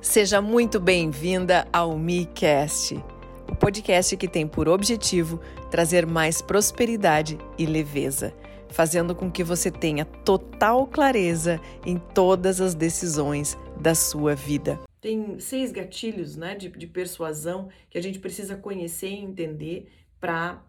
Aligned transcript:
Seja 0.00 0.40
muito 0.40 0.78
bem-vinda 0.78 1.66
ao 1.72 1.98
MiCast, 1.98 3.02
o 3.50 3.56
podcast 3.56 4.16
que 4.16 4.28
tem 4.28 4.46
por 4.46 4.68
objetivo 4.68 5.40
trazer 5.70 6.06
mais 6.06 6.40
prosperidade 6.40 7.38
e 7.58 7.66
leveza, 7.66 8.34
fazendo 8.68 9.14
com 9.14 9.30
que 9.30 9.42
você 9.42 9.70
tenha 9.70 10.04
total 10.04 10.86
clareza 10.86 11.60
em 11.84 11.98
todas 11.98 12.60
as 12.60 12.74
decisões 12.74 13.56
da 13.80 13.94
sua 13.94 14.34
vida. 14.34 14.78
Tem 15.00 15.38
seis 15.40 15.72
gatilhos 15.72 16.36
né, 16.36 16.54
de, 16.54 16.68
de 16.68 16.86
persuasão 16.86 17.68
que 17.90 17.98
a 17.98 18.02
gente 18.02 18.18
precisa 18.18 18.56
conhecer 18.56 19.08
e 19.08 19.20
entender 19.20 19.88
para 20.20 20.62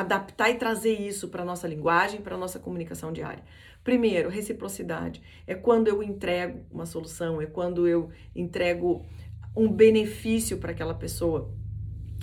adaptar 0.00 0.50
e 0.50 0.56
trazer 0.56 0.92
isso 0.92 1.28
para 1.28 1.42
a 1.42 1.44
nossa 1.44 1.66
linguagem, 1.66 2.20
para 2.20 2.34
a 2.34 2.38
nossa 2.38 2.58
comunicação 2.58 3.12
diária. 3.12 3.42
Primeiro, 3.82 4.28
reciprocidade. 4.28 5.22
É 5.46 5.54
quando 5.54 5.88
eu 5.88 6.02
entrego 6.02 6.60
uma 6.70 6.84
solução, 6.84 7.40
é 7.40 7.46
quando 7.46 7.88
eu 7.88 8.10
entrego 8.34 9.06
um 9.56 9.72
benefício 9.72 10.58
para 10.58 10.72
aquela 10.72 10.92
pessoa. 10.92 11.50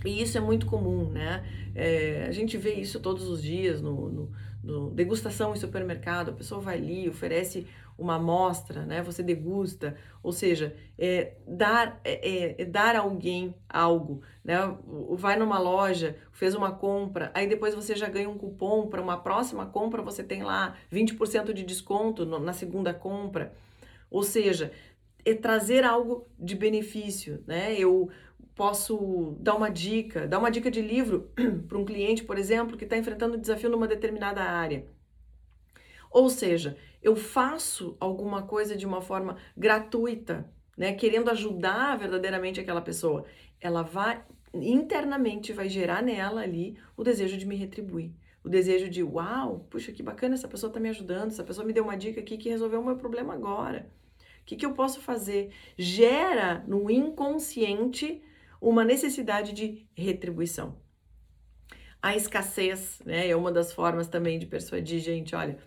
E 0.05 0.21
isso 0.21 0.38
é 0.38 0.41
muito 0.41 0.67
comum, 0.67 1.09
né? 1.09 1.44
É, 1.73 2.25
a 2.27 2.31
gente 2.31 2.57
vê 2.57 2.73
isso 2.75 2.99
todos 2.99 3.27
os 3.27 3.41
dias 3.41 3.81
no, 3.81 4.09
no, 4.09 4.31
no, 4.63 4.91
degustação 4.91 5.53
em 5.53 5.58
supermercado. 5.58 6.30
A 6.30 6.33
pessoa 6.33 6.61
vai 6.61 6.77
ali, 6.77 7.09
oferece 7.09 7.66
uma 7.97 8.15
amostra, 8.15 8.85
né? 8.85 9.02
Você 9.03 9.21
degusta, 9.21 9.95
ou 10.21 10.31
seja, 10.31 10.75
é 10.97 11.33
dar, 11.47 11.99
é, 12.03 12.29
é, 12.29 12.61
é 12.61 12.66
dar 12.66 12.95
a 12.95 12.99
alguém 12.99 13.53
algo, 13.69 14.21
né? 14.43 14.57
Vai 15.11 15.38
numa 15.38 15.59
loja, 15.59 16.16
fez 16.31 16.55
uma 16.55 16.71
compra, 16.71 17.31
aí 17.33 17.47
depois 17.47 17.75
você 17.75 17.95
já 17.95 18.07
ganha 18.09 18.29
um 18.29 18.38
cupom 18.38 18.88
para 18.88 19.02
uma 19.02 19.17
próxima 19.17 19.66
compra, 19.66 20.02
você 20.02 20.23
tem 20.23 20.43
lá 20.43 20.75
20% 20.91 21.53
de 21.53 21.63
desconto 21.63 22.25
no, 22.25 22.39
na 22.39 22.53
segunda 22.53 22.93
compra. 22.93 23.53
Ou 24.09 24.23
seja, 24.23 24.71
é 25.25 25.33
trazer 25.33 25.83
algo 25.83 26.27
de 26.38 26.55
benefício, 26.55 27.44
né? 27.47 27.75
Eu 27.77 28.09
posso 28.55 29.36
dar 29.39 29.55
uma 29.55 29.69
dica, 29.69 30.27
dar 30.27 30.39
uma 30.39 30.52
dica 30.52 30.69
de 30.69 30.81
livro 30.81 31.31
para 31.67 31.77
um 31.77 31.86
cliente, 31.86 32.23
por 32.23 32.38
exemplo, 32.38 32.77
que 32.77 32.83
está 32.83 32.97
enfrentando 32.97 33.36
um 33.38 33.41
desafio 33.41 33.69
numa 33.69 33.88
determinada 33.88 34.41
área. 34.41 34.86
Ou 36.14 36.30
seja, 36.30 36.78
eu 37.02 37.16
faço 37.16 37.97
alguma 38.00 38.44
coisa 38.44 38.78
de 38.78 38.86
uma 38.86 39.02
forma 39.02 39.36
gratuita, 39.58 40.47
né, 40.78 40.94
querendo 40.94 41.30
ajudar 41.31 41.97
verdadeiramente 41.97 42.59
aquela 42.59 42.81
pessoa, 42.81 43.25
ela 43.59 43.81
vai 43.81 44.23
internamente 44.53 45.52
vai 45.52 45.67
gerar 45.67 46.03
nela 46.03 46.42
ali 46.42 46.78
o 46.95 47.03
desejo 47.03 47.36
de 47.38 47.45
me 47.47 47.55
retribuir. 47.55 48.14
O 48.44 48.50
desejo 48.50 48.88
de, 48.88 49.02
uau, 49.02 49.66
puxa, 49.70 49.92
que 49.92 50.03
bacana, 50.03 50.36
essa 50.36 50.47
pessoa 50.47 50.70
está 50.70 50.80
me 50.80 50.89
ajudando, 50.89 51.31
essa 51.31 51.44
pessoa 51.44 51.66
me 51.66 51.73
deu 51.73 51.83
uma 51.83 51.97
dica 51.97 52.20
aqui 52.20 52.38
que 52.38 52.50
resolveu 52.50 52.81
o 52.81 52.86
meu 52.86 52.98
problema 52.98 53.33
agora. 53.33 53.89
O 54.42 54.45
que, 54.45 54.55
que 54.55 54.66
eu 54.66 54.73
posso 54.73 55.00
fazer? 55.00 55.52
Gera 55.75 56.64
no 56.67 56.92
inconsciente 56.92 58.22
uma 58.61 58.83
necessidade 58.83 59.53
de 59.53 59.88
retribuição. 59.95 60.77
A 62.02 62.16
escassez, 62.16 63.02
né, 63.05 63.27
é 63.30 63.36
uma 63.36 63.52
das 63.52 63.73
formas 63.73 64.08
também 64.08 64.38
de 64.38 64.45
persuadir 64.45 65.00
gente, 65.00 65.33
olha, 65.33 65.58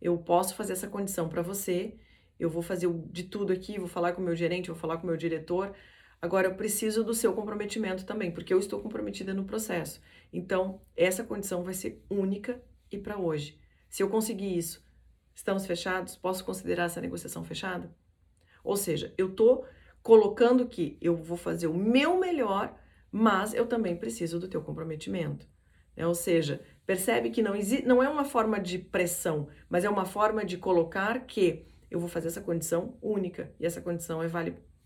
eu 0.00 0.16
posso 0.18 0.54
fazer 0.54 0.72
essa 0.72 0.88
condição 0.88 1.28
para 1.28 1.42
você, 1.42 1.96
eu 2.38 2.50
vou 2.50 2.62
fazer 2.62 2.88
de 3.10 3.24
tudo 3.24 3.52
aqui, 3.52 3.78
vou 3.78 3.88
falar 3.88 4.12
com 4.12 4.20
o 4.20 4.24
meu 4.24 4.36
gerente, 4.36 4.68
vou 4.68 4.76
falar 4.76 4.98
com 4.98 5.04
o 5.04 5.06
meu 5.06 5.16
diretor. 5.16 5.74
Agora 6.20 6.48
eu 6.48 6.54
preciso 6.54 7.02
do 7.02 7.14
seu 7.14 7.32
comprometimento 7.32 8.04
também, 8.04 8.30
porque 8.30 8.52
eu 8.52 8.58
estou 8.58 8.80
comprometida 8.80 9.32
no 9.32 9.44
processo. 9.44 10.00
Então, 10.32 10.80
essa 10.96 11.24
condição 11.24 11.62
vai 11.62 11.74
ser 11.74 12.04
única 12.10 12.62
e 12.90 12.98
para 12.98 13.18
hoje. 13.18 13.58
Se 13.88 14.02
eu 14.02 14.08
conseguir 14.08 14.56
isso, 14.56 14.84
estamos 15.34 15.66
fechados? 15.66 16.16
Posso 16.16 16.44
considerar 16.44 16.84
essa 16.84 17.00
negociação 17.00 17.44
fechada? 17.44 17.94
Ou 18.62 18.76
seja, 18.76 19.14
eu 19.16 19.28
estou 19.28 19.66
colocando 20.02 20.66
que 20.66 20.98
eu 21.00 21.16
vou 21.16 21.36
fazer 21.36 21.66
o 21.66 21.74
meu 21.74 22.18
melhor, 22.18 22.78
mas 23.10 23.54
eu 23.54 23.66
também 23.66 23.96
preciso 23.96 24.38
do 24.38 24.48
teu 24.48 24.62
comprometimento. 24.62 25.48
Né? 25.96 26.06
Ou 26.06 26.14
seja, 26.14 26.60
percebe 26.86 27.30
que 27.30 27.42
não, 27.42 27.54
não 27.84 28.02
é 28.02 28.08
uma 28.08 28.24
forma 28.24 28.60
de 28.60 28.78
pressão, 28.78 29.48
mas 29.68 29.84
é 29.84 29.90
uma 29.90 30.04
forma 30.04 30.44
de 30.44 30.56
colocar 30.56 31.26
que 31.26 31.66
eu 31.90 31.98
vou 31.98 32.08
fazer 32.08 32.28
essa 32.28 32.40
condição 32.40 32.96
única 33.02 33.52
e 33.58 33.66
essa 33.66 33.80
condição 33.80 34.22
é 34.22 34.28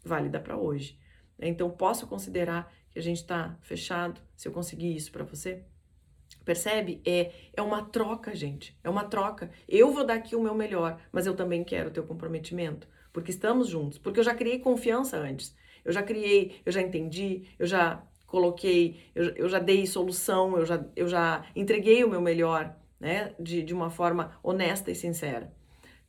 válida 0.04 0.40
para 0.40 0.56
hoje. 0.56 0.98
Então, 1.38 1.70
posso 1.70 2.06
considerar 2.06 2.72
que 2.90 2.98
a 2.98 3.02
gente 3.02 3.18
está 3.18 3.56
fechado 3.62 4.20
se 4.36 4.48
eu 4.48 4.52
conseguir 4.52 4.94
isso 4.94 5.12
para 5.12 5.24
você? 5.24 5.64
Percebe? 6.44 7.00
É, 7.04 7.32
é 7.54 7.62
uma 7.62 7.84
troca, 7.84 8.34
gente. 8.34 8.78
É 8.82 8.90
uma 8.90 9.04
troca. 9.04 9.50
Eu 9.68 9.92
vou 9.92 10.04
dar 10.04 10.14
aqui 10.14 10.34
o 10.34 10.42
meu 10.42 10.54
melhor, 10.54 11.00
mas 11.12 11.26
eu 11.26 11.34
também 11.34 11.64
quero 11.64 11.88
o 11.88 11.92
teu 11.92 12.04
comprometimento, 12.04 12.88
porque 13.12 13.30
estamos 13.30 13.68
juntos, 13.68 13.98
porque 13.98 14.20
eu 14.20 14.24
já 14.24 14.34
criei 14.34 14.58
confiança 14.58 15.16
antes. 15.16 15.54
Eu 15.84 15.92
já 15.92 16.02
criei, 16.02 16.60
eu 16.64 16.72
já 16.72 16.80
entendi, 16.80 17.48
eu 17.58 17.66
já 17.66 18.02
coloquei, 18.30 19.00
eu, 19.12 19.24
eu 19.34 19.48
já 19.48 19.58
dei 19.58 19.86
solução, 19.86 20.56
eu 20.56 20.64
já, 20.64 20.84
eu 20.94 21.08
já 21.08 21.44
entreguei 21.54 22.04
o 22.04 22.08
meu 22.08 22.20
melhor, 22.20 22.76
né? 22.98 23.34
De, 23.38 23.60
de 23.62 23.74
uma 23.74 23.90
forma 23.90 24.38
honesta 24.42 24.90
e 24.90 24.94
sincera. 24.94 25.52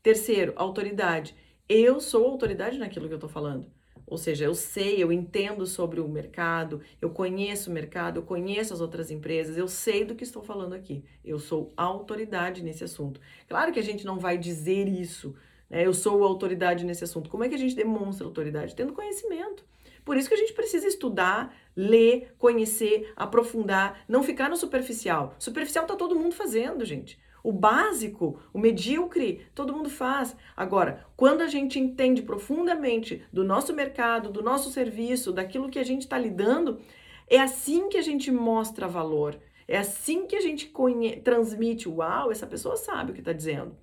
Terceiro, 0.04 0.54
autoridade. 0.56 1.36
Eu 1.68 2.00
sou 2.00 2.26
autoridade 2.26 2.78
naquilo 2.78 3.08
que 3.08 3.14
eu 3.14 3.18
estou 3.18 3.30
falando. 3.30 3.66
Ou 4.06 4.18
seja, 4.18 4.46
eu 4.46 4.54
sei, 4.54 5.02
eu 5.02 5.12
entendo 5.12 5.66
sobre 5.66 6.00
o 6.00 6.08
mercado, 6.08 6.82
eu 7.02 7.10
conheço 7.10 7.70
o 7.70 7.74
mercado, 7.74 8.18
eu 8.20 8.24
conheço 8.24 8.74
as 8.74 8.82
outras 8.82 9.10
empresas, 9.10 9.58
eu 9.58 9.70
sei 9.70 10.04
do 10.04 10.14
que 10.14 10.24
estou 10.24 10.44
falando 10.44 10.74
aqui. 10.74 11.04
Eu 11.24 11.40
sou 11.40 11.74
autoridade 11.76 12.62
nesse 12.62 12.84
assunto. 12.84 13.20
Claro 13.48 13.72
que 13.72 13.80
a 13.80 13.84
gente 13.84 14.06
não 14.06 14.20
vai 14.20 14.38
dizer 14.38 14.88
isso, 14.88 15.34
né? 15.70 15.88
Eu 15.88 15.94
sou 15.94 16.24
autoridade 16.24 16.86
nesse 16.86 17.04
assunto. 17.04 17.30
Como 17.30 17.44
é 17.44 17.50
que 17.50 17.56
a 17.56 17.58
gente 17.58 17.76
demonstra 17.76 18.28
autoridade? 18.28 18.76
Tendo 18.76 18.94
conhecimento. 18.94 19.66
Por 20.04 20.18
isso 20.18 20.28
que 20.28 20.36
a 20.36 20.38
gente 20.38 20.54
precisa 20.54 20.88
estudar, 20.88 21.56
ler, 21.76 22.34
conhecer, 22.38 23.12
aprofundar, 23.16 24.04
não 24.08 24.24
ficar 24.24 24.50
no 24.50 24.58
superficial. 24.58 25.36
Superficial 25.40 25.86
tá 25.86 25.96
todo 25.96 26.16
mundo 26.16 26.36
fazendo, 26.36 26.86
gente. 26.86 27.20
O 27.44 27.52
básico, 27.52 28.40
o 28.54 28.60
medíocre, 28.60 29.48
todo 29.56 29.74
mundo 29.74 29.90
faz. 29.90 30.36
Agora, 30.56 31.06
quando 31.16 31.42
a 31.42 31.48
gente 31.48 31.80
entende 31.80 32.22
profundamente 32.22 33.24
do 33.34 33.44
nosso 33.44 33.74
mercado, 33.74 34.30
do 34.30 34.44
nosso 34.44 34.70
serviço, 34.72 35.32
daquilo 35.32 35.70
que 35.70 35.80
a 35.80 35.84
gente 35.84 36.02
está 36.02 36.18
lidando, 36.20 36.80
é 37.28 37.40
assim 37.40 37.90
que 37.90 37.98
a 37.98 38.02
gente 38.02 38.32
mostra 38.32 38.88
valor. 38.88 39.40
É 39.68 39.78
assim 39.78 40.28
que 40.28 40.36
a 40.36 40.42
gente 40.42 40.68
conhe... 40.68 41.16
transmite. 41.22 41.90
Uau, 41.90 42.32
essa 42.32 42.46
pessoa 42.46 42.76
sabe 42.76 43.12
o 43.12 43.14
que 43.14 43.22
está 43.22 43.34
dizendo. 43.34 43.76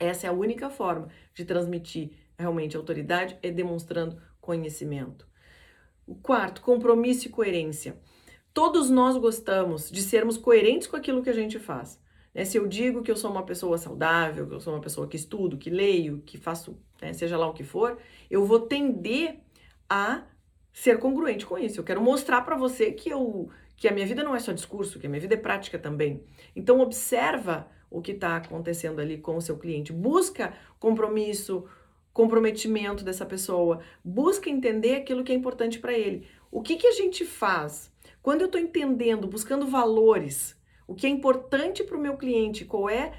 Essa 0.00 0.26
é 0.26 0.30
a 0.30 0.32
única 0.32 0.68
forma 0.68 1.08
de 1.34 1.44
transmitir 1.44 2.10
realmente 2.38 2.76
autoridade, 2.76 3.38
é 3.42 3.50
demonstrando 3.50 4.20
conhecimento. 4.40 5.26
O 6.06 6.14
quarto, 6.14 6.60
compromisso 6.60 7.26
e 7.26 7.30
coerência. 7.30 7.98
Todos 8.54 8.88
nós 8.88 9.16
gostamos 9.16 9.90
de 9.90 10.00
sermos 10.00 10.38
coerentes 10.38 10.86
com 10.86 10.96
aquilo 10.96 11.22
que 11.22 11.28
a 11.28 11.34
gente 11.34 11.58
faz. 11.58 12.00
Né? 12.32 12.44
Se 12.44 12.56
eu 12.56 12.66
digo 12.66 13.02
que 13.02 13.10
eu 13.10 13.16
sou 13.16 13.30
uma 13.30 13.44
pessoa 13.44 13.76
saudável, 13.76 14.46
que 14.46 14.54
eu 14.54 14.60
sou 14.60 14.72
uma 14.74 14.80
pessoa 14.80 15.08
que 15.08 15.16
estudo, 15.16 15.58
que 15.58 15.68
leio, 15.68 16.22
que 16.24 16.38
faço, 16.38 16.78
né, 17.02 17.12
seja 17.12 17.36
lá 17.36 17.48
o 17.48 17.52
que 17.52 17.64
for, 17.64 17.98
eu 18.30 18.44
vou 18.44 18.60
tender 18.60 19.40
a 19.88 20.22
ser 20.72 20.98
congruente 20.98 21.44
com 21.44 21.58
isso. 21.58 21.80
Eu 21.80 21.84
quero 21.84 22.00
mostrar 22.00 22.42
para 22.42 22.56
você 22.56 22.92
que 22.92 23.08
eu 23.08 23.50
que 23.76 23.88
a 23.88 23.92
minha 23.92 24.06
vida 24.06 24.24
não 24.24 24.34
é 24.34 24.38
só 24.38 24.52
discurso, 24.52 24.98
que 24.98 25.06
a 25.06 25.10
minha 25.10 25.20
vida 25.20 25.34
é 25.34 25.38
prática 25.38 25.78
também. 25.78 26.24
Então 26.54 26.80
observa 26.80 27.68
o 27.90 28.00
que 28.00 28.12
está 28.12 28.36
acontecendo 28.36 29.00
ali 29.00 29.18
com 29.18 29.36
o 29.36 29.40
seu 29.40 29.58
cliente, 29.58 29.92
busca 29.92 30.54
compromisso, 30.78 31.66
comprometimento 32.16 33.04
dessa 33.04 33.26
pessoa, 33.26 33.80
busca 34.02 34.48
entender 34.48 34.96
aquilo 34.96 35.22
que 35.22 35.30
é 35.30 35.34
importante 35.34 35.78
para 35.78 35.92
ele. 35.92 36.26
O 36.50 36.62
que, 36.62 36.76
que 36.76 36.86
a 36.86 36.92
gente 36.92 37.26
faz? 37.26 37.92
Quando 38.22 38.40
eu 38.40 38.46
estou 38.46 38.58
entendendo, 38.58 39.26
buscando 39.26 39.66
valores, 39.66 40.58
o 40.88 40.94
que 40.94 41.06
é 41.06 41.10
importante 41.10 41.84
para 41.84 41.94
o 41.94 42.00
meu 42.00 42.16
cliente, 42.16 42.64
qual 42.64 42.88
é 42.88 43.12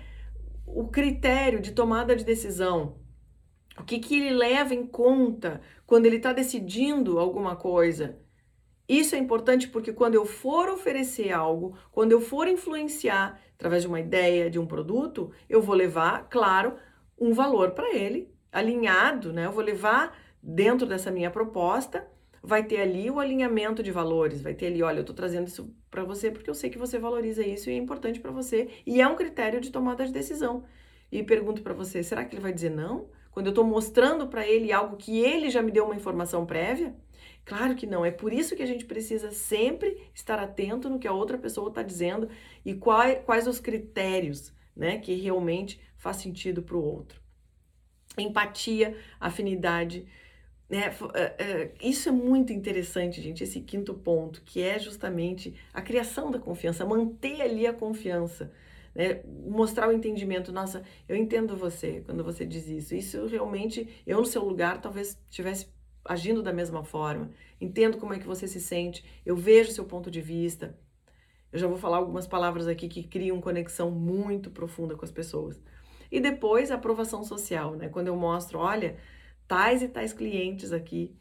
o 0.66 0.88
critério 0.88 1.62
de 1.62 1.74
tomada 1.74 2.16
de 2.16 2.26
decisão, 2.26 2.98
o 3.80 3.84
que, 3.84 4.00
que 4.00 4.16
ele 4.16 4.32
leva 4.32 4.74
em 4.74 4.88
conta 4.88 5.62
quando 5.86 6.08
ele 6.08 6.18
está 6.18 6.34
decidindo 6.34 7.20
alguma 7.20 7.56
coisa. 7.56 8.18
Isso 8.90 9.14
é 9.14 9.20
importante 9.20 9.68
porque 9.68 9.94
quando 9.94 10.16
eu 10.16 10.26
for 10.26 10.70
oferecer 10.70 11.32
algo, 11.32 11.78
quando 11.92 12.14
eu 12.14 12.20
for 12.20 12.48
influenciar 12.48 13.40
através 13.54 13.84
de 13.84 13.90
uma 13.90 14.00
ideia, 14.00 14.50
de 14.50 14.58
um 14.58 14.66
produto, 14.66 15.32
eu 15.48 15.62
vou 15.62 15.76
levar, 15.76 16.28
claro, 16.30 16.78
um 17.20 17.32
valor 17.32 17.72
para 17.72 17.94
ele 17.94 18.36
alinhado, 18.52 19.34
né? 19.34 19.46
Eu 19.46 19.52
vou 19.52 19.64
levar 19.64 20.18
dentro 20.42 20.88
dessa 20.88 21.12
minha 21.12 21.30
proposta, 21.30 22.08
vai 22.42 22.64
ter 22.64 22.80
ali 22.80 23.10
o 23.12 23.20
alinhamento 23.20 23.84
de 23.84 23.92
valores, 23.92 24.42
vai 24.42 24.54
ter 24.54 24.68
ali, 24.68 24.82
olha, 24.82 25.00
eu 25.00 25.04
tô 25.04 25.14
trazendo 25.14 25.48
isso 25.48 25.74
para 25.92 26.04
você 26.04 26.32
porque 26.32 26.50
eu 26.50 26.56
sei 26.56 26.70
que 26.70 26.78
você 26.78 26.98
valoriza 26.98 27.46
isso 27.46 27.70
e 27.70 27.74
é 27.74 27.78
importante 27.78 28.20
para 28.20 28.32
você 28.32 28.70
e 28.86 29.02
é 29.02 29.08
um 29.08 29.16
critério 29.16 29.60
de 29.60 29.72
tomada 29.72 30.06
de 30.06 30.12
decisão. 30.14 30.64
E 31.12 31.24
pergunto 31.24 31.62
para 31.62 31.74
você, 31.74 32.04
será 32.04 32.24
que 32.24 32.36
ele 32.36 32.42
vai 32.42 32.54
dizer 32.54 32.70
não? 32.70 33.10
Quando 33.32 33.48
eu 33.48 33.52
estou 33.52 33.66
mostrando 33.66 34.28
para 34.28 34.48
ele 34.48 34.72
algo 34.72 34.98
que 34.98 35.20
ele 35.20 35.50
já 35.50 35.62
me 35.62 35.72
deu 35.72 35.86
uma 35.86 35.96
informação 35.96 36.46
prévia? 36.46 36.96
Claro 37.46 37.76
que 37.76 37.86
não. 37.86 38.06
É 38.06 38.12
por 38.12 38.34
isso 38.34 38.56
que 38.56 38.64
a 38.64 38.66
gente 38.66 38.86
precisa 38.86 39.32
sempre 39.32 40.10
estar 40.14 40.40
atento 40.40 40.90
no 40.90 41.00
que 41.00 41.08
a 41.08 41.14
outra 41.14 41.38
pessoa 41.38 41.70
está 41.70 41.82
dizendo 41.82 42.30
e 42.66 42.74
quais, 42.74 43.20
quais 43.26 43.48
os 43.48 43.60
critérios 43.60 44.54
né, 44.76 44.98
que 44.98 45.14
realmente 45.16 45.80
faz 45.98 46.18
sentido 46.18 46.62
para 46.62 46.78
o 46.78 46.84
outro 46.84 47.27
empatia, 48.24 48.98
afinidade. 49.20 50.06
né, 50.70 50.94
isso 51.82 52.10
é 52.10 52.12
muito 52.12 52.52
interessante, 52.52 53.22
gente, 53.22 53.44
esse 53.44 53.62
quinto 53.62 53.94
ponto, 53.94 54.42
que 54.42 54.62
é 54.62 54.78
justamente 54.78 55.56
a 55.74 55.82
criação 55.82 56.30
da 56.30 56.40
confiança, 56.40 56.86
manter 56.86 57.42
ali 57.42 57.66
a 57.66 57.74
confiança, 57.74 58.52
né, 58.94 59.22
mostrar 59.46 59.88
o 59.88 59.94
entendimento. 59.94 60.52
Nossa, 60.52 60.84
eu 61.08 61.16
entendo 61.16 61.56
você 61.56 62.02
quando 62.06 62.24
você 62.24 62.46
diz 62.46 62.68
isso. 62.68 62.96
Isso 62.96 63.26
realmente, 63.28 63.88
eu 64.06 64.20
no 64.20 64.26
seu 64.26 64.44
lugar 64.44 64.82
talvez 64.82 65.18
estivesse 65.30 65.68
agindo 66.04 66.42
da 66.42 66.54
mesma 66.54 66.84
forma. 66.84 67.30
Entendo 67.60 67.98
como 67.98 68.14
é 68.14 68.20
que 68.20 68.28
você 68.28 68.48
se 68.48 68.60
sente, 68.60 69.04
eu 69.26 69.36
vejo 69.36 69.72
seu 69.72 69.86
ponto 69.86 70.12
de 70.12 70.22
vista. 70.22 70.78
Eu 71.52 71.60
já 71.60 71.68
vou 71.68 71.78
falar 71.78 71.98
algumas 71.98 72.28
palavras 72.28 72.68
aqui 72.68 72.90
que 72.90 73.04
criam 73.04 73.40
conexão 73.40 73.90
muito 73.90 74.52
profunda 74.52 74.96
com 74.96 75.06
as 75.06 75.12
pessoas. 75.12 75.62
E 76.12 76.20
depois 76.20 76.72
a 76.72 76.76
aprovação 76.76 77.24
social, 77.24 77.76
né? 77.76 77.90
Quando 77.90 78.08
eu 78.08 78.16
mostro, 78.16 78.60
olha, 78.60 78.98
tais 79.48 79.82
e 79.82 79.88
tais 79.88 80.14
clientes 80.14 80.72
aqui 80.72 81.16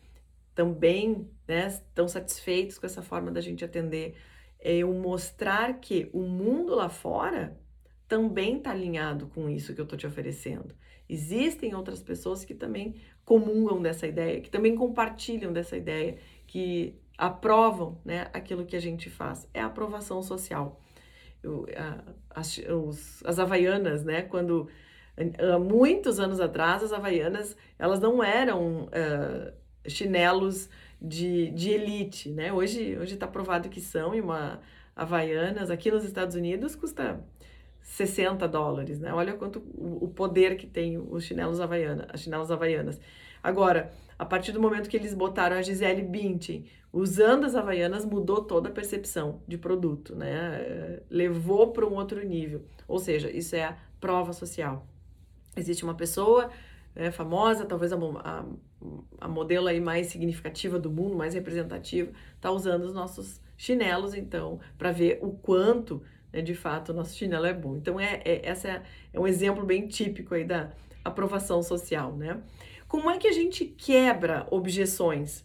também 0.55 1.31
né, 1.47 1.69
estão 1.69 2.09
satisfeitos 2.09 2.79
com 2.79 2.87
essa 2.87 3.03
forma 3.03 3.31
da 3.31 3.41
gente 3.41 3.65
atender. 3.65 4.17
É 4.59 4.75
eu 4.75 4.93
mostrar 4.93 5.75
que 5.81 6.09
o 6.13 6.23
mundo 6.23 6.75
lá 6.75 6.89
fora 6.89 7.61
também 8.09 8.57
está 8.57 8.71
alinhado 8.71 9.27
com 9.29 9.51
isso 9.51 9.75
que 9.75 9.81
eu 9.81 9.85
estou 9.85 9.99
te 9.99 10.07
oferecendo. 10.07 10.75
Existem 11.09 11.75
outras 11.75 12.03
pessoas 12.03 12.45
que 12.45 12.55
também 12.55 12.95
comungam 13.25 13.83
dessa 13.83 14.07
ideia, 14.07 14.41
que 14.41 14.51
também 14.51 14.75
compartilham 14.75 15.53
dessa 15.53 15.77
ideia, 15.77 16.17
que 16.47 16.99
aprovam 17.19 18.01
né, 18.05 18.29
aquilo 18.33 18.65
que 18.65 18.77
a 18.77 18.81
gente 18.81 19.11
faz. 19.11 19.49
É 19.53 19.61
a 19.61 19.67
aprovação 19.67 20.23
social. 20.23 20.81
As, 22.31 22.59
os, 22.59 23.25
as 23.25 23.39
havaianas, 23.39 24.05
né, 24.05 24.23
quando 24.23 24.69
muitos 25.65 26.21
anos 26.21 26.41
atrás, 26.41 26.83
as 26.83 26.93
havaianas, 26.93 27.57
elas 27.79 28.01
não 28.01 28.23
eram 28.23 28.85
uh, 28.85 29.53
chinelos 29.89 30.69
de, 31.01 31.51
de 31.51 31.71
elite, 31.71 32.31
né? 32.31 32.53
Hoje 32.53 32.97
hoje 32.99 33.15
está 33.15 33.27
provado 33.27 33.69
que 33.69 33.81
são, 33.81 34.15
e 34.15 34.21
uma 34.21 34.61
havaianas 34.95 35.71
aqui 35.71 35.91
nos 35.91 36.05
Estados 36.05 36.35
Unidos 36.35 36.75
custa 36.75 37.21
60 37.83 38.49
dólares, 38.49 38.99
né? 38.99 39.13
Olha 39.13 39.35
quanto 39.35 39.59
o, 39.75 40.09
poder 40.09 40.57
que 40.57 40.67
tem 40.67 40.99
os 40.99 41.25
chinelos 41.25 41.61
havaianas, 41.61 42.07
as 42.13 42.21
chinelas 42.21 42.51
havaianas. 42.51 43.01
Agora, 43.43 43.93
a 44.19 44.25
partir 44.25 44.53
do 44.53 44.61
momento 44.61 44.89
que 44.89 44.97
eles 44.97 45.15
botaram 45.15 45.57
a 45.57 45.63
Gisele 45.63 46.03
Bündchen 46.03 46.65
usando 46.93 47.45
as 47.45 47.55
havaianas, 47.55 48.05
mudou 48.05 48.43
toda 48.43 48.69
a 48.69 48.73
percepção 48.73 49.43
de 49.47 49.59
produto, 49.59 50.15
né? 50.15 51.01
Levou 51.11 51.73
para 51.73 51.87
um 51.87 51.95
outro 51.95 52.25
nível. 52.27 52.65
Ou 52.89 52.99
seja, 52.99 53.31
isso 53.31 53.55
é 53.55 53.65
a 53.65 53.77
prova 54.01 54.33
social. 54.33 54.87
Existe 55.57 55.85
uma 55.85 55.95
pessoa 55.95 56.51
né, 56.95 57.11
famosa, 57.11 57.67
talvez 57.67 57.93
a, 57.93 57.97
a, 57.97 58.45
a, 59.21 59.29
modelo 59.29 59.69
aí 59.69 59.81
mais 59.81 60.07
significativa 60.07 60.79
do 60.79 60.91
mundo, 60.91 61.15
mais 61.15 61.35
representativa, 61.35 62.11
está 62.35 62.51
usando 62.51 62.85
os 62.85 62.95
nossos 62.95 63.41
chinelos, 63.57 64.15
então, 64.15 64.59
para 64.79 64.91
ver 64.91 65.19
o 65.21 65.33
quanto, 65.33 66.03
né, 66.33 66.41
de 66.41 66.55
fato, 66.55 66.91
o 66.91 66.95
nosso 66.95 67.15
chinelo 67.15 67.45
é 67.45 67.53
bom. 67.53 67.77
Então, 67.77 68.01
é, 68.01 68.23
é 68.25 68.49
essa 68.49 68.69
é, 68.69 68.83
é, 69.13 69.21
um 69.21 69.27
exemplo 69.27 69.65
bem 69.65 69.87
típico 69.87 70.35
aí 70.35 70.45
da 70.45 70.73
aprovação 71.05 71.63
social, 71.63 72.17
né? 72.17 72.41
Como 72.89 73.11
é 73.11 73.19
que 73.19 73.29
a 73.29 73.33
gente 73.33 73.65
quebra 73.65 74.47
objeções? 74.51 75.45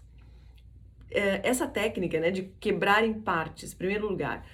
É, 1.10 1.48
essa 1.48 1.68
técnica, 1.68 2.20
né, 2.20 2.32
de 2.32 2.44
quebrar 2.60 3.04
em 3.04 3.14
partes, 3.14 3.74
em 3.74 3.78
primeiro 3.78 4.08
lugar, 4.08 4.46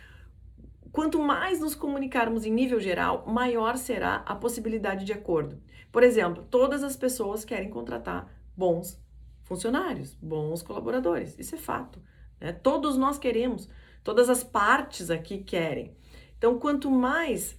Quanto 0.98 1.22
mais 1.22 1.60
nos 1.60 1.76
comunicarmos 1.76 2.44
em 2.44 2.52
nível 2.52 2.80
geral, 2.80 3.24
maior 3.28 3.78
será 3.78 4.24
a 4.26 4.34
possibilidade 4.34 5.06
de 5.06 5.14
acordo. 5.14 5.62
Por 5.92 6.02
exemplo, 6.02 6.44
todas 6.50 6.84
as 6.84 6.96
pessoas 6.96 7.46
querem 7.46 7.70
contratar 7.70 8.28
bons 8.58 9.00
funcionários, 9.44 10.16
bons 10.16 10.64
colaboradores. 10.64 11.38
Isso 11.38 11.54
é 11.54 11.58
fato. 11.60 12.02
Né? 12.42 12.52
Todos 12.52 12.98
nós 12.98 13.20
queremos, 13.20 13.70
todas 14.04 14.28
as 14.28 14.44
partes 14.44 15.12
aqui 15.12 15.38
querem. 15.38 15.96
Então, 16.36 16.58
quanto 16.58 16.90
mais 16.90 17.56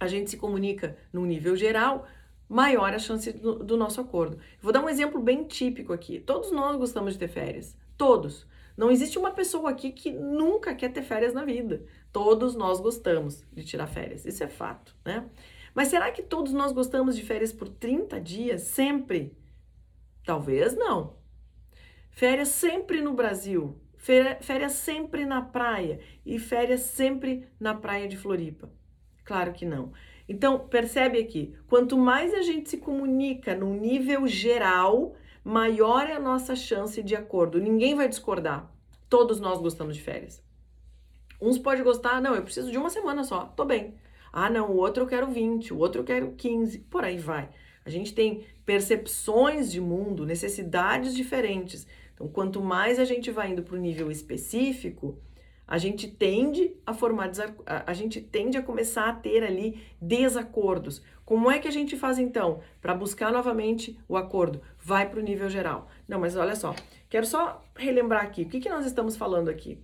a 0.00 0.06
gente 0.06 0.30
se 0.30 0.38
comunica 0.38 0.96
no 1.12 1.26
nível 1.26 1.56
geral, 1.56 2.06
maior 2.48 2.92
a 2.92 2.98
chance 2.98 3.32
do, 3.32 3.56
do 3.64 3.76
nosso 3.76 4.00
acordo. 4.00 4.38
Vou 4.60 4.72
dar 4.72 4.82
um 4.82 4.88
exemplo 4.88 5.20
bem 5.20 5.44
típico 5.44 5.92
aqui. 5.92 6.20
Todos 6.20 6.50
nós 6.50 6.76
gostamos 6.76 7.14
de 7.14 7.18
ter 7.18 7.28
férias. 7.28 7.76
Todos. 7.96 8.46
Não 8.76 8.90
existe 8.90 9.18
uma 9.18 9.30
pessoa 9.30 9.70
aqui 9.70 9.92
que 9.92 10.10
nunca 10.10 10.74
quer 10.74 10.92
ter 10.92 11.02
férias 11.02 11.32
na 11.32 11.44
vida. 11.44 11.84
Todos 12.12 12.54
nós 12.54 12.80
gostamos 12.80 13.44
de 13.52 13.64
tirar 13.64 13.86
férias, 13.86 14.24
isso 14.24 14.42
é 14.42 14.48
fato, 14.48 14.94
né? 15.04 15.28
Mas 15.74 15.88
será 15.88 16.10
que 16.12 16.22
todos 16.22 16.52
nós 16.52 16.72
gostamos 16.72 17.16
de 17.16 17.22
férias 17.22 17.52
por 17.52 17.68
30 17.68 18.20
dias 18.20 18.62
sempre? 18.62 19.36
Talvez 20.24 20.76
não. 20.76 21.16
Férias 22.10 22.48
sempre 22.48 23.00
no 23.00 23.12
Brasil, 23.12 23.76
férias 24.40 24.72
sempre 24.72 25.26
na 25.26 25.42
praia 25.42 26.00
e 26.24 26.38
férias 26.38 26.80
sempre 26.80 27.48
na 27.58 27.74
praia 27.74 28.06
de 28.06 28.16
Floripa. 28.16 28.70
Claro 29.24 29.52
que 29.52 29.64
não. 29.64 29.92
Então, 30.28 30.58
percebe 30.58 31.18
aqui, 31.18 31.54
quanto 31.66 31.98
mais 31.98 32.32
a 32.32 32.42
gente 32.42 32.70
se 32.70 32.78
comunica 32.78 33.54
no 33.54 33.74
nível 33.74 34.26
geral, 34.26 35.14
maior 35.44 36.08
é 36.08 36.14
a 36.14 36.20
nossa 36.20 36.56
chance 36.56 37.02
de 37.02 37.14
acordo. 37.14 37.60
Ninguém 37.60 37.94
vai 37.94 38.08
discordar. 38.08 38.72
Todos 39.08 39.38
nós 39.38 39.60
gostamos 39.60 39.94
de 39.94 40.02
férias. 40.02 40.42
Uns 41.40 41.58
pode 41.58 41.82
gostar, 41.82 42.22
não, 42.22 42.34
eu 42.34 42.42
preciso 42.42 42.70
de 42.70 42.78
uma 42.78 42.88
semana 42.88 43.22
só, 43.22 43.44
tô 43.44 43.64
bem. 43.64 43.94
Ah, 44.32 44.48
não, 44.48 44.70
o 44.70 44.76
outro 44.76 45.02
eu 45.02 45.06
quero 45.06 45.26
20, 45.28 45.74
o 45.74 45.78
outro 45.78 46.00
eu 46.00 46.04
quero 46.04 46.32
15, 46.32 46.78
por 46.80 47.04
aí 47.04 47.18
vai. 47.18 47.50
A 47.84 47.90
gente 47.90 48.14
tem 48.14 48.44
percepções 48.64 49.70
de 49.70 49.80
mundo, 49.80 50.24
necessidades 50.24 51.14
diferentes. 51.14 51.86
Então, 52.14 52.26
quanto 52.28 52.62
mais 52.62 52.98
a 52.98 53.04
gente 53.04 53.30
vai 53.30 53.52
indo 53.52 53.62
para 53.62 53.76
o 53.76 53.80
nível 53.80 54.10
específico, 54.10 55.18
a 55.66 55.78
gente 55.78 56.08
tende 56.08 56.74
a 56.86 56.92
formar 56.92 57.30
a 57.66 57.92
gente 57.92 58.20
tende 58.20 58.58
a 58.58 58.62
começar 58.62 59.08
a 59.08 59.12
ter 59.12 59.42
ali 59.42 59.82
desacordos. 60.00 61.02
Como 61.24 61.50
é 61.50 61.58
que 61.58 61.66
a 61.66 61.70
gente 61.70 61.96
faz 61.96 62.18
então 62.18 62.60
para 62.82 62.94
buscar 62.94 63.32
novamente 63.32 63.98
o 64.06 64.16
acordo? 64.16 64.60
Vai 64.78 65.08
para 65.08 65.18
o 65.18 65.22
nível 65.22 65.48
geral. 65.48 65.88
Não, 66.06 66.20
mas 66.20 66.36
olha 66.36 66.54
só, 66.54 66.74
quero 67.08 67.26
só 67.26 67.64
relembrar 67.74 68.24
aqui, 68.24 68.42
o 68.42 68.48
que, 68.48 68.60
que 68.60 68.68
nós 68.68 68.84
estamos 68.84 69.16
falando 69.16 69.48
aqui? 69.48 69.82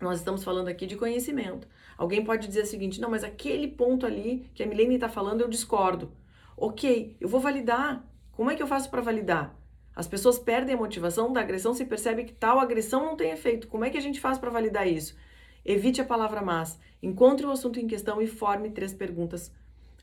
Nós 0.00 0.18
estamos 0.18 0.44
falando 0.44 0.68
aqui 0.68 0.86
de 0.86 0.96
conhecimento. 0.96 1.66
Alguém 1.96 2.24
pode 2.24 2.46
dizer 2.46 2.62
o 2.62 2.66
seguinte: 2.66 3.00
não, 3.00 3.10
mas 3.10 3.24
aquele 3.24 3.68
ponto 3.68 4.06
ali 4.06 4.50
que 4.54 4.62
a 4.62 4.66
Milene 4.66 4.96
está 4.96 5.08
falando 5.08 5.40
eu 5.40 5.48
discordo. 5.48 6.12
Ok, 6.56 7.16
eu 7.20 7.28
vou 7.28 7.40
validar. 7.40 8.04
Como 8.32 8.50
é 8.50 8.54
que 8.54 8.62
eu 8.62 8.66
faço 8.66 8.90
para 8.90 9.00
validar? 9.00 9.56
As 9.94 10.08
pessoas 10.08 10.38
perdem 10.38 10.74
a 10.74 10.78
motivação 10.78 11.32
da 11.32 11.40
agressão 11.40 11.72
se 11.72 11.84
percebe 11.84 12.24
que 12.24 12.32
tal 12.32 12.58
agressão 12.58 13.04
não 13.04 13.16
tem 13.16 13.30
efeito. 13.30 13.68
Como 13.68 13.84
é 13.84 13.90
que 13.90 13.98
a 13.98 14.00
gente 14.00 14.20
faz 14.20 14.38
para 14.38 14.50
validar 14.50 14.88
isso? 14.88 15.16
Evite 15.64 16.00
a 16.00 16.04
palavra 16.04 16.42
mas. 16.42 16.78
Encontre 17.02 17.46
o 17.46 17.50
assunto 17.50 17.78
em 17.78 17.86
questão 17.86 18.20
e 18.20 18.26
forme 18.26 18.70
três 18.70 18.92
perguntas 18.92 19.52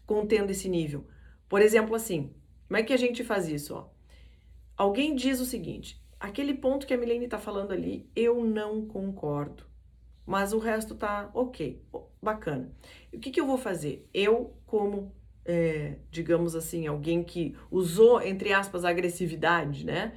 contendo 0.06 0.52
esse 0.52 0.70
nível. 0.70 1.06
Por 1.50 1.62
exemplo, 1.62 1.96
assim, 1.96 2.34
como 2.68 2.78
é 2.78 2.84
que 2.84 2.94
a 2.94 2.98
gente 2.98 3.24
faz 3.24 3.48
isso? 3.48 3.76
Ó? 3.76 3.90
Alguém 4.78 5.16
diz 5.16 5.40
o 5.40 5.46
seguinte: 5.46 6.02
aquele 6.20 6.54
ponto 6.54 6.88
que 6.88 6.94
a 6.94 6.98
Milene 6.98 7.26
está 7.26 7.38
falando 7.38 7.72
ali, 7.72 8.10
eu 8.16 8.44
não 8.44 8.86
concordo. 8.86 9.66
Mas 10.26 10.54
o 10.54 10.60
resto 10.60 10.96
tá 10.96 11.30
ok, 11.34 11.84
bacana. 12.22 12.72
O 13.14 13.20
que, 13.20 13.32
que 13.32 13.42
eu 13.42 13.46
vou 13.46 13.58
fazer? 13.58 14.08
Eu, 14.14 14.56
como 14.66 15.14
é, 15.46 15.96
digamos 16.10 16.56
assim, 16.56 16.88
alguém 16.88 17.24
que 17.24 17.56
usou, 17.70 18.22
entre 18.22 18.54
aspas, 18.54 18.86
agressividade, 18.86 19.86
né? 19.86 20.14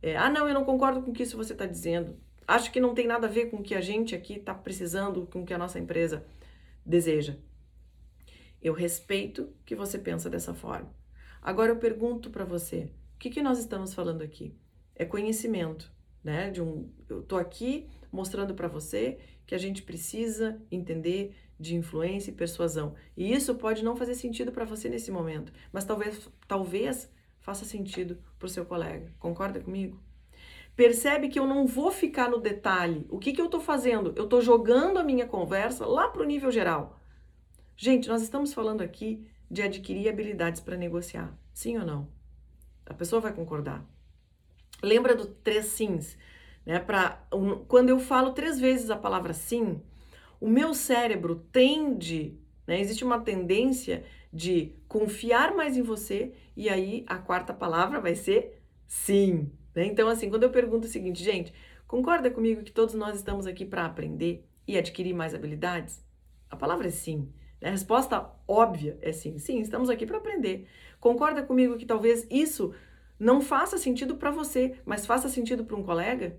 É, 0.00 0.16
ah, 0.16 0.30
não, 0.30 0.46
eu 0.46 0.54
não 0.54 0.64
concordo 0.64 1.02
com 1.02 1.10
o 1.10 1.14
que 1.14 1.22
isso 1.22 1.36
você 1.36 1.52
está 1.52 1.66
dizendo. 1.66 2.16
Acho 2.46 2.72
que 2.72 2.80
não 2.80 2.94
tem 2.94 3.06
nada 3.06 3.26
a 3.26 3.30
ver 3.30 3.50
com 3.50 3.58
o 3.58 3.62
que 3.62 3.74
a 3.74 3.80
gente 3.80 4.14
aqui 4.14 4.34
está 4.34 4.54
precisando, 4.54 5.26
com 5.26 5.42
o 5.42 5.44
que 5.44 5.52
a 5.52 5.58
nossa 5.58 5.78
empresa 5.78 6.24
deseja. 6.84 7.36
Eu 8.62 8.72
respeito 8.72 9.52
que 9.64 9.74
você 9.74 9.98
pensa 9.98 10.30
dessa 10.30 10.54
forma. 10.54 10.92
Agora 11.42 11.70
eu 11.70 11.76
pergunto 11.76 12.30
para 12.30 12.44
você, 12.44 12.90
o 13.14 13.18
que, 13.18 13.30
que 13.30 13.42
nós 13.42 13.58
estamos 13.58 13.94
falando 13.94 14.22
aqui? 14.22 14.54
É 14.94 15.04
conhecimento, 15.04 15.90
né? 16.22 16.50
De 16.50 16.62
um, 16.62 16.90
eu 17.08 17.22
tô 17.22 17.36
aqui 17.36 17.88
mostrando 18.10 18.54
para 18.54 18.68
você 18.68 19.18
que 19.46 19.54
a 19.54 19.58
gente 19.58 19.82
precisa 19.82 20.60
entender 20.70 21.34
de 21.58 21.74
influência 21.74 22.30
e 22.30 22.34
persuasão. 22.34 22.94
E 23.16 23.32
isso 23.32 23.54
pode 23.54 23.82
não 23.82 23.96
fazer 23.96 24.14
sentido 24.14 24.52
para 24.52 24.64
você 24.64 24.88
nesse 24.88 25.10
momento, 25.10 25.52
mas 25.72 25.84
talvez, 25.84 26.28
talvez 26.46 27.10
faça 27.40 27.64
sentido 27.64 28.18
para 28.38 28.46
o 28.46 28.48
seu 28.48 28.64
colega. 28.64 29.12
Concorda 29.18 29.60
comigo? 29.60 30.00
Percebe 30.76 31.28
que 31.28 31.38
eu 31.38 31.46
não 31.46 31.66
vou 31.66 31.90
ficar 31.90 32.30
no 32.30 32.38
detalhe. 32.38 33.04
O 33.08 33.18
que, 33.18 33.32
que 33.32 33.40
eu 33.40 33.46
estou 33.46 33.60
fazendo? 33.60 34.12
Eu 34.14 34.24
estou 34.24 34.40
jogando 34.40 34.98
a 34.98 35.02
minha 35.02 35.26
conversa 35.26 35.84
lá 35.84 36.08
para 36.08 36.22
o 36.22 36.26
nível 36.26 36.52
geral. 36.52 37.00
Gente, 37.76 38.08
nós 38.08 38.22
estamos 38.22 38.52
falando 38.52 38.82
aqui 38.82 39.26
de 39.50 39.62
adquirir 39.62 40.08
habilidades 40.08 40.60
para 40.60 40.76
negociar. 40.76 41.36
Sim 41.52 41.78
ou 41.78 41.84
não? 41.84 42.08
A 42.86 42.94
pessoa 42.94 43.20
vai 43.20 43.32
concordar. 43.32 43.84
Lembra 44.82 45.16
do 45.16 45.26
três 45.26 45.66
sims? 45.66 46.16
Né? 46.64 46.78
Pra, 46.78 47.26
um, 47.32 47.64
quando 47.64 47.88
eu 47.88 47.98
falo 47.98 48.32
três 48.32 48.58
vezes 48.60 48.90
a 48.90 48.96
palavra 48.96 49.32
sim, 49.32 49.80
o 50.40 50.48
meu 50.48 50.74
cérebro 50.74 51.46
tende, 51.52 52.38
né, 52.66 52.80
existe 52.80 53.04
uma 53.04 53.20
tendência 53.20 54.04
de 54.32 54.74
confiar 54.86 55.54
mais 55.54 55.76
em 55.76 55.82
você 55.82 56.32
e 56.56 56.68
aí 56.68 57.04
a 57.06 57.18
quarta 57.18 57.52
palavra 57.52 58.00
vai 58.00 58.14
ser 58.14 58.62
sim. 58.86 59.50
Né? 59.74 59.86
Então, 59.86 60.08
assim, 60.08 60.28
quando 60.28 60.42
eu 60.42 60.50
pergunto 60.50 60.86
o 60.86 60.90
seguinte, 60.90 61.22
gente, 61.22 61.52
concorda 61.86 62.30
comigo 62.30 62.62
que 62.62 62.72
todos 62.72 62.94
nós 62.94 63.16
estamos 63.16 63.46
aqui 63.46 63.64
para 63.64 63.86
aprender 63.86 64.46
e 64.66 64.76
adquirir 64.76 65.14
mais 65.14 65.34
habilidades? 65.34 66.04
A 66.50 66.56
palavra 66.56 66.88
é 66.88 66.90
sim. 66.90 67.32
Né? 67.60 67.68
A 67.68 67.72
resposta 67.72 68.30
óbvia 68.46 68.98
é 69.00 69.12
sim. 69.12 69.38
Sim, 69.38 69.60
estamos 69.60 69.90
aqui 69.90 70.06
para 70.06 70.18
aprender. 70.18 70.68
Concorda 71.00 71.42
comigo 71.42 71.76
que 71.76 71.86
talvez 71.86 72.26
isso 72.30 72.74
não 73.18 73.40
faça 73.40 73.78
sentido 73.78 74.16
para 74.16 74.30
você, 74.30 74.76
mas 74.84 75.06
faça 75.06 75.28
sentido 75.28 75.64
para 75.64 75.76
um 75.76 75.82
colega? 75.82 76.38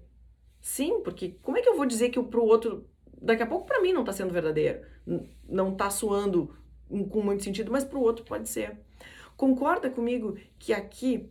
Sim, 0.61 1.01
porque 1.03 1.37
como 1.41 1.57
é 1.57 1.61
que 1.61 1.69
eu 1.69 1.75
vou 1.75 1.85
dizer 1.85 2.09
que 2.09 2.21
para 2.21 2.39
o 2.39 2.45
outro, 2.45 2.87
daqui 3.21 3.43
a 3.43 3.47
pouco 3.47 3.65
para 3.65 3.81
mim 3.81 3.93
não 3.93 4.01
está 4.01 4.13
sendo 4.13 4.33
verdadeiro, 4.33 4.81
não 5.47 5.71
está 5.71 5.89
soando 5.89 6.53
com 7.09 7.21
muito 7.21 7.43
sentido, 7.43 7.71
mas 7.71 7.83
para 7.83 7.97
o 7.97 8.01
outro 8.01 8.25
pode 8.25 8.49
ser. 8.49 8.77
Concorda 9.37 9.89
comigo 9.89 10.37
que 10.57 10.73
aqui 10.73 11.29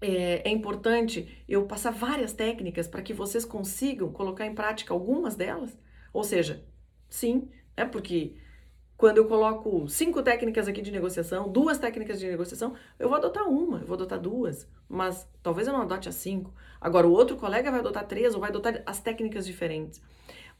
é, 0.00 0.48
é 0.48 0.50
importante 0.50 1.44
eu 1.48 1.66
passar 1.66 1.92
várias 1.92 2.32
técnicas 2.32 2.88
para 2.88 3.02
que 3.02 3.12
vocês 3.12 3.44
consigam 3.44 4.12
colocar 4.12 4.46
em 4.46 4.54
prática 4.54 4.92
algumas 4.92 5.36
delas? 5.36 5.76
Ou 6.12 6.24
seja, 6.24 6.64
sim, 7.08 7.48
é 7.76 7.84
porque 7.84 8.36
quando 9.00 9.16
eu 9.16 9.24
coloco 9.24 9.88
cinco 9.88 10.22
técnicas 10.22 10.68
aqui 10.68 10.82
de 10.82 10.90
negociação, 10.90 11.50
duas 11.50 11.78
técnicas 11.78 12.20
de 12.20 12.28
negociação, 12.28 12.74
eu 12.98 13.08
vou 13.08 13.16
adotar 13.16 13.48
uma, 13.48 13.78
eu 13.78 13.86
vou 13.86 13.94
adotar 13.94 14.20
duas, 14.20 14.68
mas 14.86 15.26
talvez 15.42 15.66
eu 15.66 15.72
não 15.72 15.80
adote 15.80 16.06
as 16.06 16.16
cinco. 16.16 16.52
Agora, 16.78 17.08
o 17.08 17.12
outro 17.12 17.34
colega 17.38 17.70
vai 17.70 17.80
adotar 17.80 18.06
três 18.06 18.34
ou 18.34 18.40
vai 18.40 18.50
adotar 18.50 18.82
as 18.84 19.00
técnicas 19.00 19.46
diferentes. 19.46 20.02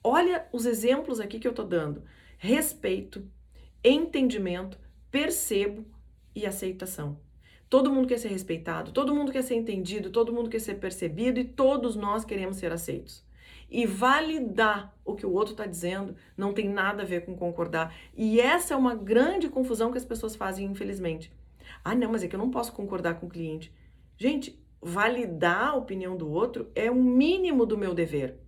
Olha 0.02 0.48
os 0.54 0.64
exemplos 0.64 1.20
aqui 1.20 1.38
que 1.38 1.46
eu 1.46 1.52
tô 1.52 1.62
dando: 1.62 2.02
respeito, 2.38 3.22
entendimento, 3.84 4.78
percebo 5.10 5.84
e 6.34 6.46
aceitação. 6.46 7.20
Todo 7.68 7.92
mundo 7.92 8.08
quer 8.08 8.18
ser 8.18 8.28
respeitado, 8.28 8.90
todo 8.90 9.14
mundo 9.14 9.32
quer 9.32 9.42
ser 9.42 9.56
entendido, 9.56 10.08
todo 10.08 10.32
mundo 10.32 10.48
quer 10.48 10.60
ser 10.60 10.76
percebido 10.76 11.38
e 11.38 11.44
todos 11.44 11.94
nós 11.94 12.24
queremos 12.24 12.56
ser 12.56 12.72
aceitos 12.72 13.22
e 13.70 13.86
validar 13.86 14.94
o 15.04 15.14
que 15.14 15.24
o 15.24 15.32
outro 15.32 15.52
está 15.52 15.64
dizendo 15.64 16.16
não 16.36 16.52
tem 16.52 16.68
nada 16.68 17.02
a 17.02 17.06
ver 17.06 17.24
com 17.24 17.36
concordar. 17.36 17.94
E 18.16 18.40
essa 18.40 18.74
é 18.74 18.76
uma 18.76 18.94
grande 18.94 19.48
confusão 19.48 19.92
que 19.92 19.98
as 19.98 20.04
pessoas 20.04 20.34
fazem, 20.34 20.66
infelizmente. 20.66 21.32
Ah, 21.84 21.94
não, 21.94 22.12
mas 22.12 22.22
é 22.22 22.28
que 22.28 22.34
eu 22.34 22.40
não 22.40 22.50
posso 22.50 22.72
concordar 22.72 23.20
com 23.20 23.26
o 23.26 23.30
cliente. 23.30 23.72
Gente, 24.16 24.60
validar 24.82 25.68
a 25.68 25.76
opinião 25.76 26.16
do 26.16 26.30
outro 26.30 26.70
é 26.74 26.90
o 26.90 26.94
mínimo 26.94 27.64
do 27.64 27.78
meu 27.78 27.94
dever, 27.94 28.38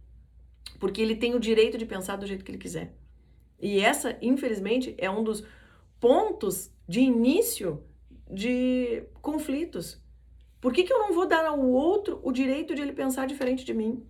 porque 0.80 1.00
ele 1.00 1.14
tem 1.14 1.34
o 1.34 1.40
direito 1.40 1.78
de 1.78 1.86
pensar 1.86 2.16
do 2.16 2.26
jeito 2.26 2.44
que 2.44 2.50
ele 2.50 2.58
quiser. 2.58 2.94
E 3.60 3.78
essa, 3.78 4.18
infelizmente, 4.20 4.94
é 4.98 5.08
um 5.08 5.22
dos 5.22 5.44
pontos 6.00 6.70
de 6.88 7.00
início 7.00 7.82
de 8.28 9.04
conflitos. 9.20 10.02
Por 10.60 10.72
que, 10.72 10.84
que 10.84 10.92
eu 10.92 10.98
não 10.98 11.12
vou 11.12 11.26
dar 11.26 11.44
ao 11.46 11.60
outro 11.60 12.20
o 12.22 12.32
direito 12.32 12.74
de 12.74 12.82
ele 12.82 12.92
pensar 12.92 13.26
diferente 13.26 13.64
de 13.64 13.72
mim? 13.72 14.04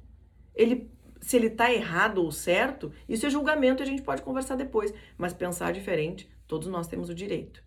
Ele 0.54 0.90
se 1.22 1.36
ele 1.36 1.46
está 1.46 1.72
errado 1.72 2.18
ou 2.18 2.32
certo, 2.32 2.92
isso 3.08 3.24
é 3.24 3.30
julgamento 3.30 3.80
e 3.80 3.84
a 3.84 3.86
gente 3.86 4.02
pode 4.02 4.22
conversar 4.22 4.56
depois. 4.56 4.92
Mas 5.16 5.32
pensar 5.32 5.72
diferente, 5.72 6.28
todos 6.48 6.66
nós 6.66 6.88
temos 6.88 7.08
o 7.08 7.14
direito. 7.14 7.62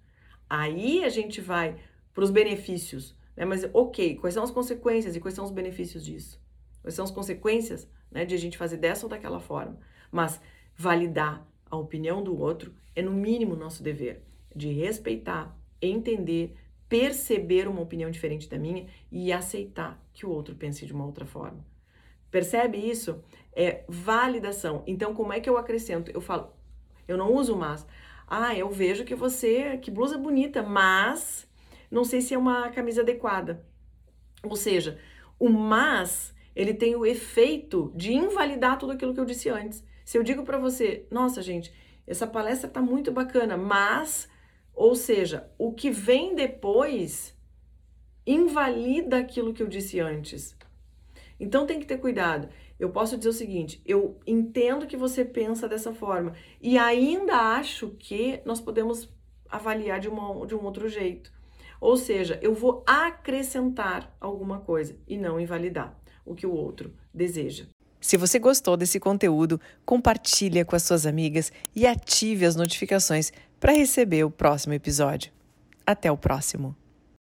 Aí 0.49 1.03
a 1.05 1.09
gente 1.09 1.39
vai 1.39 1.77
para 2.13 2.23
os 2.23 2.29
benefícios, 2.29 3.15
né? 3.35 3.45
Mas 3.45 3.67
ok, 3.73 4.15
quais 4.17 4.33
são 4.33 4.43
as 4.43 4.51
consequências 4.51 5.15
e 5.15 5.21
quais 5.21 5.33
são 5.33 5.45
os 5.45 5.51
benefícios 5.51 6.03
disso? 6.05 6.39
Quais 6.81 6.93
são 6.93 7.05
as 7.05 7.11
consequências 7.11 7.89
né, 8.11 8.25
de 8.25 8.35
a 8.35 8.37
gente 8.37 8.57
fazer 8.57 8.77
dessa 8.77 9.05
ou 9.05 9.09
daquela 9.09 9.39
forma? 9.39 9.79
Mas 10.11 10.39
validar 10.75 11.47
a 11.71 11.77
opinião 11.77 12.21
do 12.21 12.37
outro 12.37 12.75
é 12.93 13.01
no 13.01 13.11
mínimo 13.11 13.55
nosso 13.55 13.81
dever 13.81 14.21
de 14.53 14.69
respeitar, 14.69 15.57
entender, 15.81 16.55
perceber 16.87 17.67
uma 17.67 17.81
opinião 17.81 18.11
diferente 18.11 18.49
da 18.49 18.57
minha 18.57 18.85
e 19.11 19.31
aceitar 19.31 20.01
que 20.13 20.25
o 20.25 20.29
outro 20.29 20.55
pense 20.55 20.85
de 20.85 20.93
uma 20.93 21.05
outra 21.05 21.25
forma. 21.25 21.65
Percebe 22.35 22.77
isso? 22.77 23.23
É 23.55 23.83
validação. 23.87 24.83
Então, 24.85 25.13
como 25.13 25.31
é 25.31 25.39
que 25.39 25.49
eu 25.49 25.57
acrescento? 25.57 26.11
Eu 26.11 26.21
falo, 26.21 26.53
eu 27.07 27.17
não 27.17 27.33
uso 27.33 27.55
mas. 27.55 27.85
Ah, 28.27 28.55
eu 28.55 28.69
vejo 28.69 29.05
que 29.05 29.15
você, 29.15 29.77
que 29.77 29.91
blusa 29.91 30.17
bonita, 30.17 30.61
mas 30.63 31.47
não 31.89 32.03
sei 32.03 32.21
se 32.21 32.33
é 32.33 32.37
uma 32.37 32.69
camisa 32.69 33.01
adequada. 33.01 33.63
Ou 34.43 34.55
seja, 34.55 34.99
o 35.39 35.49
mas, 35.49 36.33
ele 36.55 36.73
tem 36.73 36.95
o 36.95 37.05
efeito 37.05 37.91
de 37.95 38.13
invalidar 38.13 38.77
tudo 38.77 38.93
aquilo 38.93 39.13
que 39.13 39.19
eu 39.19 39.25
disse 39.25 39.49
antes. 39.49 39.83
Se 40.03 40.17
eu 40.17 40.23
digo 40.23 40.43
para 40.43 40.57
você, 40.57 41.05
nossa, 41.11 41.41
gente, 41.41 41.73
essa 42.07 42.27
palestra 42.27 42.69
tá 42.69 42.81
muito 42.81 43.11
bacana, 43.11 43.57
mas, 43.57 44.29
ou 44.73 44.95
seja, 44.95 45.49
o 45.57 45.73
que 45.73 45.89
vem 45.89 46.35
depois 46.35 47.35
invalida 48.25 49.17
aquilo 49.17 49.53
que 49.53 49.61
eu 49.61 49.67
disse 49.67 49.99
antes. 49.99 50.55
Então 51.39 51.65
tem 51.65 51.79
que 51.79 51.85
ter 51.85 51.97
cuidado. 51.97 52.49
Eu 52.79 52.89
posso 52.89 53.17
dizer 53.17 53.29
o 53.29 53.33
seguinte: 53.33 53.81
eu 53.85 54.19
entendo 54.25 54.87
que 54.87 54.97
você 54.97 55.23
pensa 55.23 55.67
dessa 55.67 55.93
forma 55.93 56.33
e 56.61 56.77
ainda 56.77 57.55
acho 57.57 57.89
que 57.97 58.41
nós 58.45 58.59
podemos 58.59 59.09
avaliar 59.49 59.99
de, 59.99 60.09
uma, 60.09 60.45
de 60.45 60.55
um 60.55 60.63
outro 60.63 60.87
jeito. 60.89 61.31
Ou 61.79 61.97
seja, 61.97 62.39
eu 62.41 62.53
vou 62.53 62.83
acrescentar 62.85 64.15
alguma 64.19 64.59
coisa 64.59 64.97
e 65.07 65.17
não 65.17 65.39
invalidar 65.39 65.97
o 66.25 66.33
que 66.33 66.47
o 66.47 66.53
outro 66.53 66.93
deseja. 67.13 67.65
Se 68.01 68.17
você 68.17 68.37
gostou 68.37 68.77
desse 68.77 68.99
conteúdo, 68.99 69.59
compartilhe 69.85 70.63
com 70.63 70.75
as 70.75 70.83
suas 70.83 71.05
amigas 71.05 71.51
e 71.75 71.87
ative 71.87 72.45
as 72.45 72.55
notificações 72.55 73.31
para 73.59 73.73
receber 73.73 74.23
o 74.23 74.31
próximo 74.31 74.73
episódio. 74.73 75.31
Até 75.85 76.11
o 76.11 76.17
próximo! 76.17 76.75